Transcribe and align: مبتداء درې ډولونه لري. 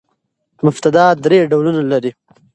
مبتداء 0.65 1.13
درې 1.23 1.39
ډولونه 1.51 1.81
لري. 1.91 2.11